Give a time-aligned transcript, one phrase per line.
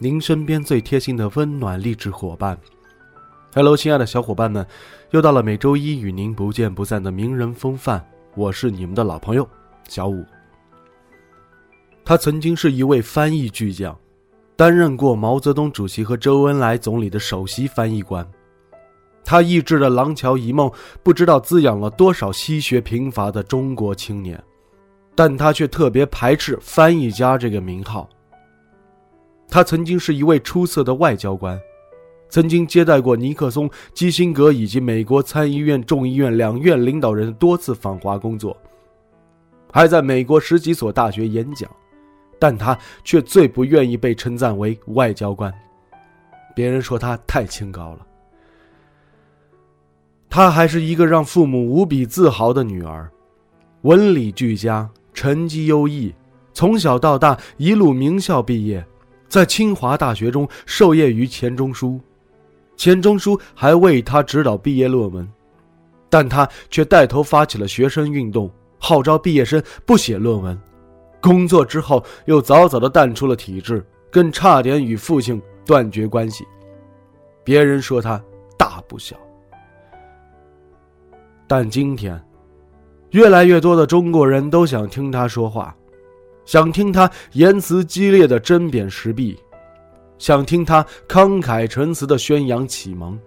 [0.00, 2.56] 您身边最贴心的温暖励志伙伴。
[3.52, 4.64] Hello，亲爱的小伙伴们，
[5.10, 8.00] 又到了每周一与您不见不散的名人风范，
[8.36, 9.48] 我是你们的老朋友
[9.88, 10.24] 小五。
[12.04, 13.98] 他曾经是一位翻译巨匠，
[14.54, 18.24] 担任过毛泽东主席和周恩来总理的首席翻译官。
[19.24, 20.68] 他译制的《廊桥遗梦》，
[21.02, 24.40] 不知道滋养了多少西学贫乏的中国青年。
[25.16, 28.08] 但他却特别排斥“翻译家”这个名号。
[29.48, 31.58] 他曾经是一位出色的外交官，
[32.28, 38.56] 曾经接待过尼克松、基辛格以及美国参议院、众议院两院领导人多次访华工作，
[39.72, 41.70] 还在美国十几所大学演讲。
[42.38, 45.52] 但他却最不愿意被称赞为外交官，
[46.54, 48.06] 别人说他太清高了。
[50.30, 53.10] 她还是一个让父母无比自豪的女儿，
[53.82, 54.88] 文理俱佳。
[55.14, 56.14] 成绩优异，
[56.52, 58.86] 从小到大一路名校毕业，
[59.28, 62.00] 在清华大学中授业于钱钟书，
[62.76, 65.28] 钱钟书还为他指导毕业论文，
[66.08, 70.58] 但他却带头发起了学生运动，号召毕业生不写论文。
[71.20, 76.46] 工作之后又早早的淡出了体制，更差点与父亲断绝关系。
[77.44, 78.22] 别人说他
[78.56, 79.16] 大不小，
[81.46, 82.20] 但今天。
[83.12, 85.74] 越来越多的中国人都想听他说话，
[86.48, 89.38] 想听他言辞激烈的针砭时弊，
[90.16, 93.20] 想听他慷慨陈词的宣扬启蒙，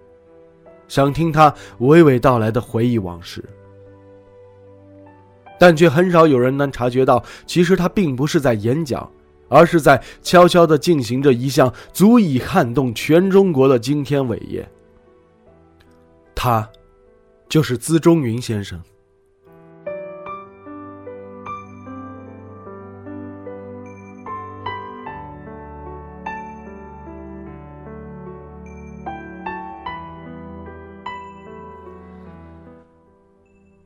[0.88, 3.40] 想听他娓娓道来的回忆往事。
[5.56, 9.08] 但却很少有人能察觉到，其实他并不是在演讲，
[9.46, 14.68] 而是在悄悄地进行着一项足以撼动全中国的惊天伟业。
[16.34, 16.68] 他，
[17.48, 18.82] 就是资中云先生。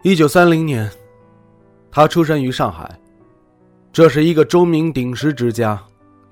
[0.06, 0.88] 一九三零年，
[1.90, 2.96] 他出生于上海。
[3.92, 5.82] 这是一个钟鸣鼎食之家，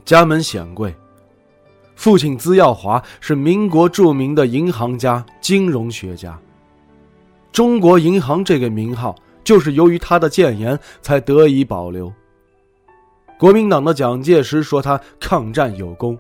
[0.04, 0.94] 家门显贵。
[1.96, 6.38] 父亲资耀华是民国著名的银行家、金融学家。
[7.50, 9.12] 中国银行这个名号，
[9.42, 12.12] 就是由于他的谏言才得以保留。
[13.36, 16.16] 国民党的蒋介石说他抗战有功，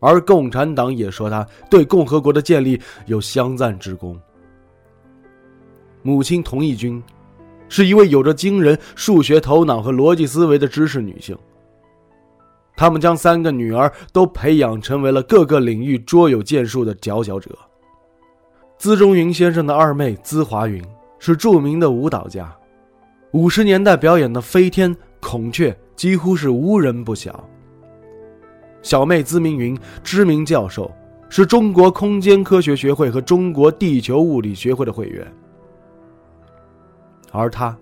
[0.00, 4.20] 而共产党也说他对共和国的建立有相赞之功。
[6.08, 7.02] 母亲童义军，
[7.68, 11.36] 是一位有着惊人数学头脑和逻辑思维的知识女性。
[12.74, 17.50] 他们将三个女儿都培养成为了各个领域卓有建树的佼佼者。
[18.78, 20.82] 资中云先生的二妹资华云
[21.18, 22.50] 是著名的舞蹈家，
[23.32, 27.46] 五十年代表演的飞天孔雀几乎是无人不晓。
[28.80, 30.90] 小妹资明云知名教授，
[31.28, 35.30] 是中国空间科学学会和中国地球物理学会的会员。
[37.32, 37.76] 而她，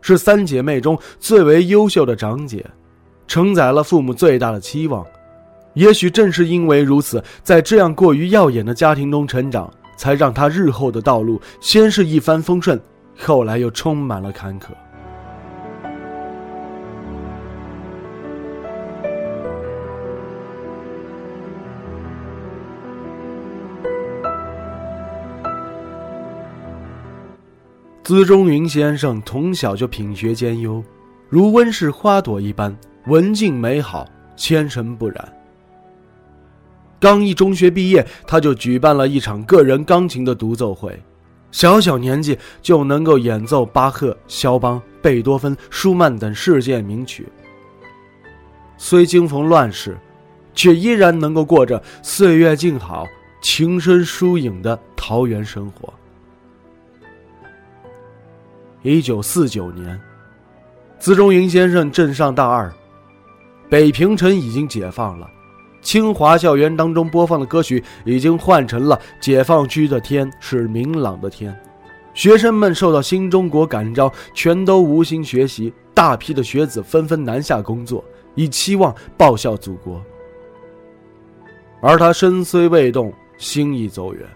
[0.00, 2.64] 是三姐妹中最为优秀的长姐，
[3.26, 5.06] 承载了父母最大的期望。
[5.74, 12.80] 也许正是因为如此，在这样过于耀眼的家庭中成长，才让她日后的道路先是一帆风顺，
[13.18, 14.66] 后来又充满了坎坷。
[28.10, 30.82] 资中云先生从小就品学兼优，
[31.28, 32.76] 如温室花朵一般
[33.06, 34.04] 文静美好，
[34.34, 35.32] 纤尘不染。
[36.98, 41.00] 刚一中学毕业，他就举办了一场个人钢琴的独奏会，
[41.52, 47.28] 小小年纪就能够演奏巴赫、肖邦、贝多芬、舒曼等世界名曲。
[48.76, 49.96] 虽经逢乱世，
[50.52, 53.06] 却依然能够过着岁月静好、
[53.40, 55.94] 情深疏影的桃源生活。
[58.82, 60.00] 一九四九年，
[60.98, 62.72] 资中云先生正上大二，
[63.68, 65.28] 北平城已经解放了，
[65.82, 71.54] 清华校园当中播放的歌曲已经换成了“解放区的天是明朗的天”，
[72.14, 78.02] 学生们受到新中国感召，全都无心学习，大批的学子纷纷南下工作，
[78.34, 80.02] 以期望报效祖国。
[81.82, 84.26] 而他身虽未动，心已走远。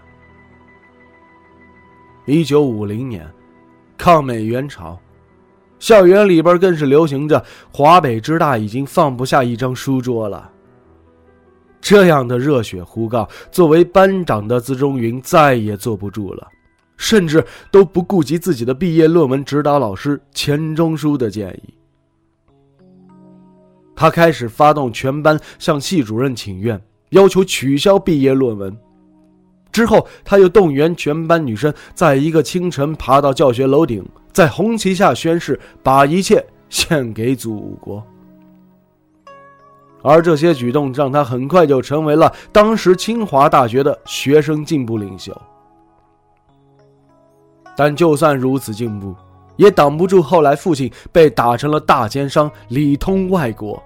[2.27, 3.27] 一九五零年，
[3.97, 4.99] 抗美援朝，
[5.79, 10.51] 校园里边更是流行着“华北之大已经放不下一张书桌了”。
[11.81, 16.49] 这样的热血呼告，作为班长的资中云再也坐不住了，
[16.97, 21.75] 甚至都不顾及自己的毕业论文指导老师钱钟书的建议。
[23.95, 26.81] 他开始发动全班向系主任请愿，
[27.11, 28.77] 要求取消毕业论文。
[29.75, 38.01] 之后，他又动员全班女生在一个清晨爬到教学楼顶，在红旗下宣誓，把一切献给祖国。
[40.01, 45.37] 而这些举动让他很快就成为了当时清华大学的学生进步领袖。
[47.77, 49.13] 但就算如此进步，
[49.57, 53.83] 也挡不住后来父亲被打成了大奸商，里通外国。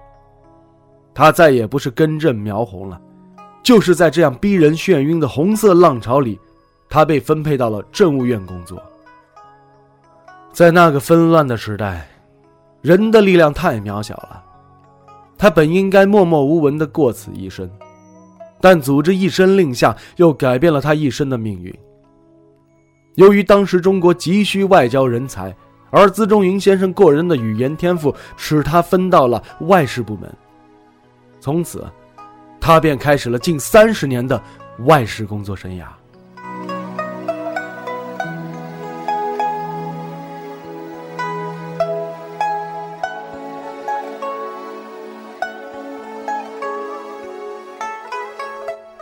[1.15, 3.01] 他再也不是根正苗红了，
[3.69, 6.39] 就是在这样逼人眩晕的红色浪潮里，
[6.89, 8.81] 他被分配到了政务院工作。
[10.51, 12.09] 在那个纷乱的时代，
[12.81, 14.43] 人的力量太渺小了。
[15.37, 17.69] 他本应该默默无闻的过此一生，
[18.59, 21.71] 但组织一声令下，又改变了他一生的命运。
[23.17, 25.55] 由于当时中国急需外交人才，
[25.91, 30.27] 而资中云先生过人的语言天赋使他分到了外事部门，
[31.39, 31.85] 从此，
[32.61, 34.41] 他便开始了近三十年的
[34.85, 35.85] 外事工作生涯。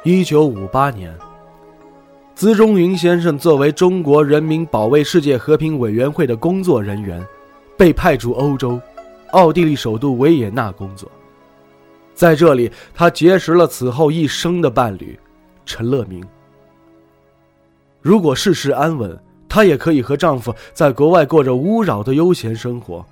[0.04, 1.14] 一九五八年，
[2.34, 7.22] 资中云先生作为中国人民保卫世界和平委员会的工作人员，
[7.76, 8.80] 被派驻欧洲，
[9.32, 11.12] 奥地利首都维也纳工作。
[12.18, 15.18] 在这里，他结识了此后一生的伴侣，
[15.68, 16.26] 陈乐明。
[18.02, 19.16] 如果世事安稳，
[19.48, 23.06] 她也可以和丈夫在国外过着无扰的悠闲生活。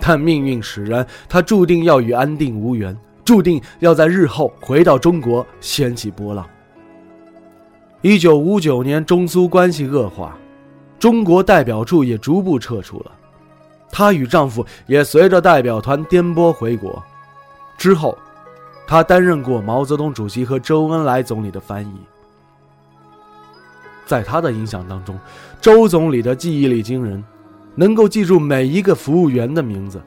[0.00, 2.96] 但命运使然，她注定要与安定无缘。
[3.22, 6.48] 注定要在日后回到中国掀起波浪。
[8.00, 10.34] 一九五九年，中苏关系恶化，
[10.98, 13.12] 中国代表处也逐步撤出了，
[13.90, 17.04] 她与丈夫也随着代表团颠簸回国。
[17.78, 18.18] 之后，
[18.86, 21.94] 他担任过毛泽东主席和周恩来总理的翻译。
[24.04, 25.18] 在他的影响当中，
[25.60, 27.22] 周总理的记忆力惊人，
[27.74, 30.02] 能够记住每一个服务员的名字。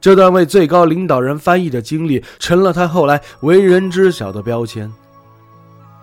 [0.00, 4.92] 这段为最高领导人翻译的经历，成了他后来为人知晓的标签，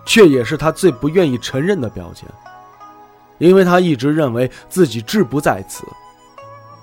[0.04, 2.28] 却也是他最不愿意承认的标签，
[3.38, 5.86] 因为他一直认为自己志不在此。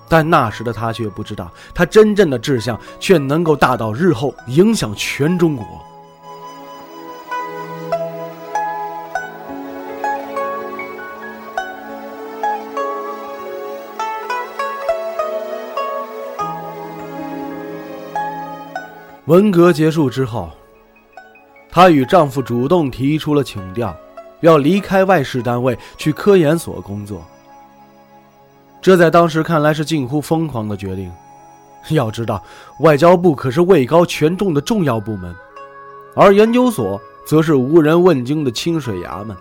[0.08, 5.66] 但那时的他却不知道，他真正的志向却能够大到日后影响全中国。
[19.26, 20.50] 文革结束之后，
[21.70, 23.96] 她与丈夫主动提出了请调，
[24.40, 27.24] 要离开外事单位去科研所工作。
[28.84, 31.10] 这在当时看来是近乎疯狂的决定。
[31.88, 32.44] 要知道，
[32.80, 35.34] 外交部可是位高权重的重要部门，
[36.14, 39.34] 而研究所则是无人问津的清水衙门。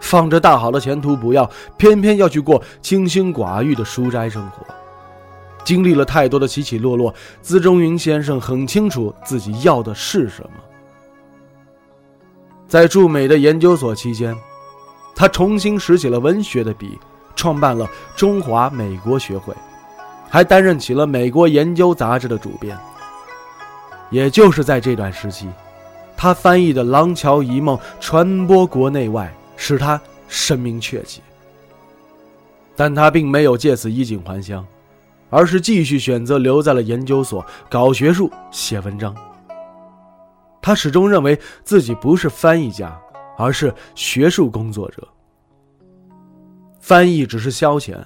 [0.00, 4.66] 放着大好的前途不要，偏偏要去过清心寡欲的书斋生活。
[5.64, 10.50] 经历了太多的起起落落，资中云先生很清楚自己要的是什么。
[12.68, 14.36] 在驻美的研究所期间，
[15.14, 16.98] 他重新拾起了文学的笔，
[17.36, 19.54] 创办了中华美国学会，
[20.28, 22.76] 还担任起了《美国研究》杂志的主编。
[24.10, 25.48] 也就是在这段时期，
[26.16, 31.22] 他翻译的《廊桥遗梦》传播国内外，使他声名鹊起。
[32.74, 34.66] 但他并没有借此衣锦还乡。
[35.28, 39.12] 而是继续选择留在了研究所搞学术、写文章。
[40.62, 42.96] 他始终认为自己不是翻译家，
[43.36, 45.06] 而是学术工作者。
[46.86, 47.96] 翻译只是消遣，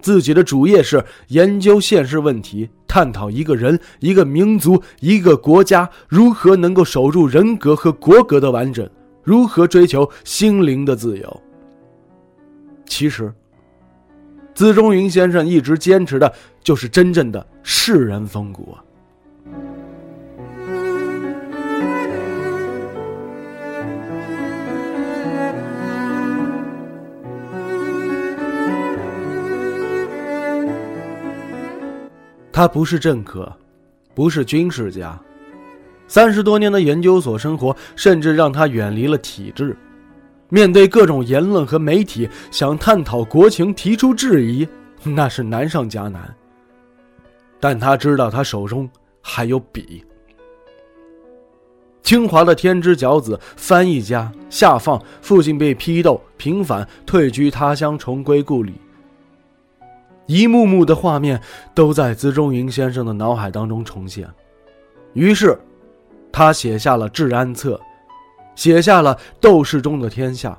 [0.00, 8.88] 自己的主业是研究现实问题，探讨一个人、一个民族、一个国家如何能够守住人格和国格的完整，
[9.22, 11.42] 如何追求心灵的自由。
[12.86, 13.30] 其实。
[14.54, 16.32] 资中云先生一直坚持的
[16.62, 18.84] 就是真正的世人风骨啊！
[32.62, 33.52] 他不是政客，
[34.14, 35.20] 不是军事家，
[36.06, 39.76] 三十多年的研究所生活，甚至让他远离了体制。
[40.48, 44.68] 面对各种言论和媒体想探讨国情、提出质疑，
[45.02, 46.32] 那是难上加难。
[47.58, 48.88] 但他知道，他手中
[49.20, 50.04] 还有笔。
[52.00, 58.74] 清华的天之骄子、翻译家夏放，父亲被批斗，平反，退居他乡，重归故里。
[60.26, 61.40] 一幕幕的画面
[61.74, 64.28] 都在资中云先生的脑海当中重现，
[65.14, 65.58] 于是，
[66.30, 67.74] 他写下了《治安策》，
[68.54, 70.56] 写下了《斗士中的天下》，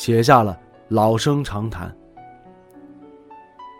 [0.00, 0.52] 写下了
[0.88, 1.88] 《老生常谈》。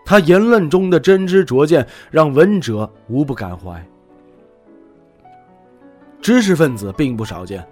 [0.05, 3.85] 他言论中的真知灼见，让闻者无不感怀。
[6.21, 7.65] 知识分子并不少见，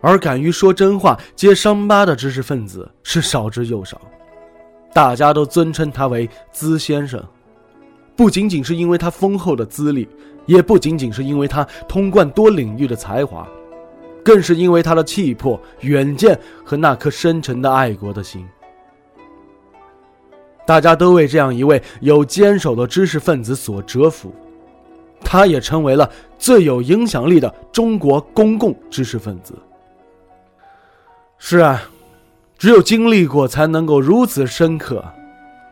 [0.00, 4.00] 而敢于说真话、揭伤疤的知识分子是少之又少。
[4.94, 7.22] 大家都尊称他为资先生，
[8.14, 10.06] 不仅仅是因为他丰厚的资历，
[10.44, 13.48] 也不仅仅是因为他通贯多领域的才华，
[14.22, 18.46] 更是因为他的气魄、远见和那颗深沉的爱国的心。
[20.66, 24.30] 大家都为这样一位有坚守的知识分子所折服，
[25.22, 26.08] 他也成为了
[26.38, 29.54] 最有影响力的中国公共知识分子。
[31.38, 31.82] 是啊。
[32.62, 35.04] 只有经历过，才能够如此深刻。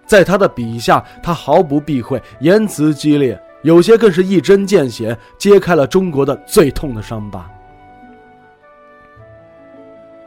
[0.06, 7.48] 在他的笔下，他毫不避讳，言辞激烈，有些更是一针见血，揭开了中国的最痛的伤疤。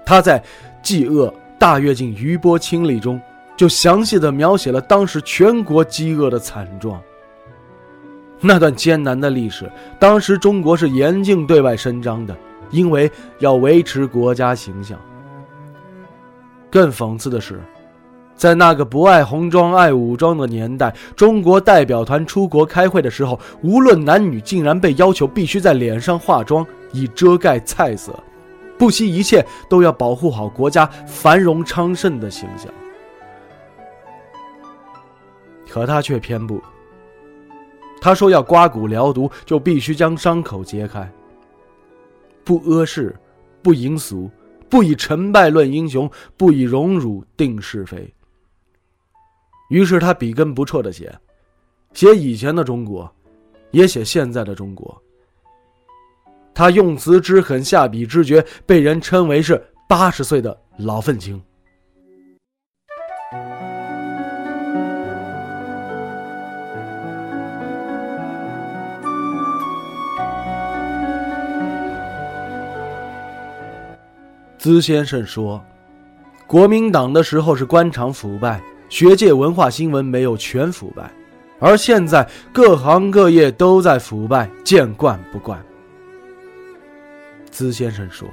[0.05, 0.39] 他在
[0.81, 3.19] 《饥饿大跃进余波清理》中，
[3.57, 6.97] 就详细的描写了当时全国饥饿的惨状。
[8.39, 12.33] 那段艰难的历史，当时中国是严禁对外声张的，
[12.71, 14.97] 因为要维持国家形象。
[16.73, 17.61] 更讽刺的是，
[18.35, 28.11] 在那个不爱红装爱武装的年代，中国代表团出国开会的时候，无论男女，竟然被要求必须在脸上化妆以遮盖菜色，
[28.75, 32.73] 不惜一切都要保护好国家繁荣昌盛的形象。
[35.69, 36.59] 可他却偏不，
[38.01, 41.07] 他说要刮骨疗毒，就必须将伤口揭开，
[42.43, 43.15] 不阿世，
[43.61, 44.27] 不淫俗。
[44.73, 48.11] 不以成败论英雄，不以荣辱定是非。
[49.69, 51.15] 于是他笔耕不辍的写，
[51.93, 53.07] 写以前的中国，
[53.69, 54.99] 也写现在的中国。
[56.55, 61.39] 他用词之狠，下笔之绝，被人称为是八十岁的老愤青。
[74.63, 75.61] 资先生说
[76.47, 81.11] ：“国民党的时候是官场腐败，学界文化新闻没有全腐败，
[81.59, 85.61] 而现在各行各业都在腐败，见惯不惯。”
[87.51, 88.25] 资先生说：“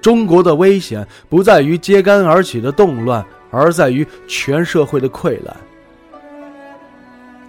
[0.00, 5.54] 中国的危险不在于揭竿而起的动乱，而在于全社会的溃烂。”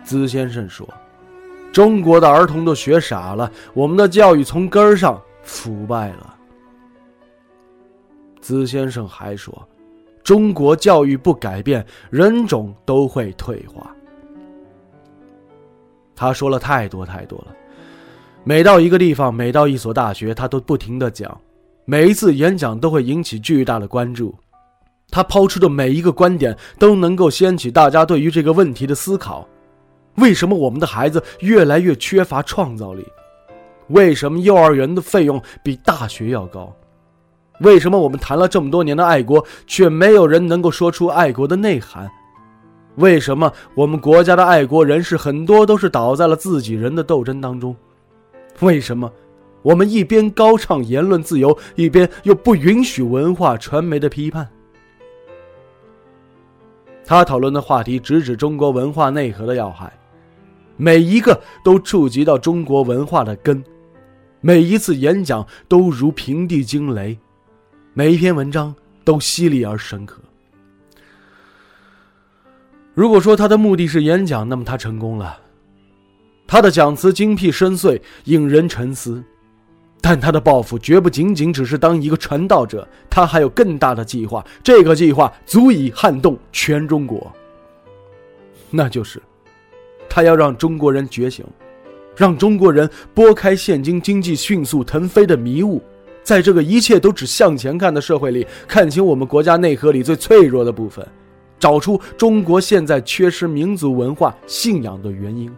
[0.04, 0.86] 资先生说
[1.72, 6.34] ：“中国的儿童都学傻了，我们的教育从根儿上腐败了。”
[8.46, 9.68] 资先生还说
[10.24, 13.92] ：“中国教育不改变，人种都会退化。”
[16.16, 17.48] 他说了太多太多了。
[18.44, 21.36] 每到一个地方，每到一所大学，他都不停的讲，
[21.86, 24.32] 每一次演讲都会引起巨大的关注。
[25.10, 29.50] 他抛出的每一个观点都能够掀起大家对于这个问题的思考：
[30.18, 33.04] 为什么我们的孩子越来越缺乏创造力？
[33.88, 36.72] 为什么幼儿园的费用比大学要高？
[37.62, 42.10] 为什么我们谈了这么多年的爱国，却没有人能够说出爱国的内涵？
[42.96, 47.76] 为什么我们国家的爱国人士很多都是倒在了自己人的斗争当中？
[48.62, 49.12] 为什么
[49.62, 54.48] 我们一边高唱言论自由，一边又不允许文化传媒的批判？
[57.06, 59.92] 他讨论的话题直指中国文化内核的要害，
[60.78, 63.64] 每一个都触及到中国文化的根，
[64.42, 67.18] 每一次演讲都如平地惊雷。
[67.98, 68.76] 每一篇文章
[69.06, 70.22] 都犀利而深刻。
[72.94, 75.40] 如果说他的目的是演讲，那么他成功了。
[76.46, 79.24] 他的讲词精辟深邃，引人沉思。
[80.02, 84.46] 但他的抱负绝不仅仅只是当一个传道者，他还有更大的计划。
[84.62, 87.32] 这个计划足以撼动全中国。
[88.70, 89.22] 那就是，
[90.10, 91.46] 他要让中国人觉醒，
[92.14, 95.82] 让中国人拨开现今经济迅速腾飞的迷雾。
[96.26, 101.08] 在这个一切都只向前看的社会里，看清我们国家内核里最脆弱的部分，
[101.60, 105.56] 找出中国现在缺失民族文化信仰的原因。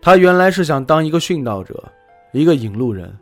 [0.00, 1.84] 他原来是想当一个殉道者，
[2.32, 3.14] 一个引路人，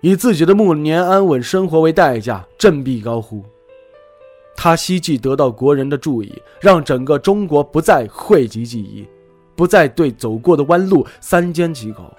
[0.00, 3.44] 以自己的暮年安稳生活为代价，振臂高呼。
[4.56, 9.06] 他希冀得到国人的注意，让整个中国不再讳疾忌医，
[9.54, 12.12] 不再对走过的弯路三缄其口，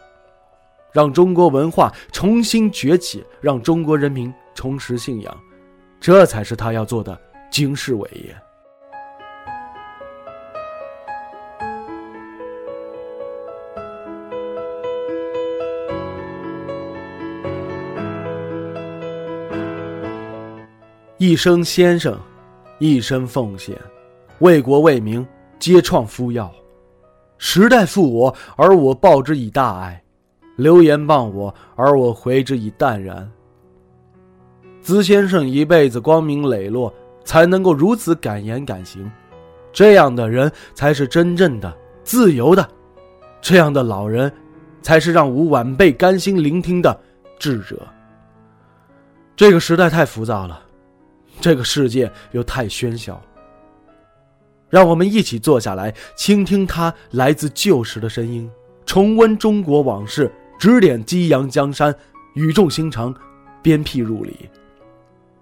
[0.93, 5.37] 让中国文化重新崛起，让中国人民重拾信仰，
[5.99, 7.19] 这才是他要做的
[7.49, 8.35] 惊世伟业。
[21.17, 22.19] 一生先生，
[22.79, 23.75] 一生奉献，
[24.39, 25.25] 为国为民，
[25.57, 26.53] 皆创夫要。
[27.37, 30.02] 时代负我，而我报之以大爱；
[30.55, 33.29] 流言谤我，而我回之以淡然。
[34.81, 36.93] 资先生一辈子光明磊落，
[37.23, 39.09] 才能够如此敢言敢行。
[39.71, 42.67] 这样的人才是真正的自由的，
[43.41, 44.31] 这样的老人，
[44.81, 46.99] 才是让吾晚辈甘心聆听的
[47.39, 47.81] 智者。
[49.35, 50.61] 这个时代太浮躁了。
[51.41, 53.19] 这个世界又太喧嚣，
[54.69, 58.49] 让我们一起坐下来，倾听他来自旧时的声音，
[58.85, 60.31] 重温中国往事，
[60.63, 61.93] 指点激扬江山，
[62.35, 63.13] 语重心长，
[63.61, 64.49] 鞭辟入里。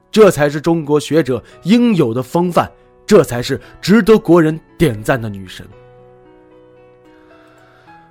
[0.09, 2.67] 这才是中国学者应有的风范，
[3.05, 5.63] 这才是值得国人点赞的女神。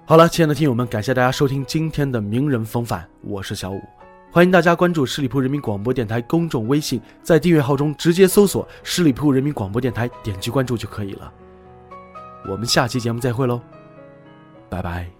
[0.05, 3.83] 好了，亲爱的听友们，感谢大家收听今天的名人风范，我是小五。
[4.31, 11.33] 欢迎大家关注十里铺人民广播电台公众微信，在订阅号中直接搜索“十里铺人民广播电台”，点击关注就可以了。
[12.49, 13.61] 我们下期节目再会喽，
[14.69, 15.20] 拜拜。